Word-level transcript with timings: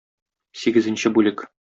Сигезенче 0.61 1.13
бүлек. 1.19 1.47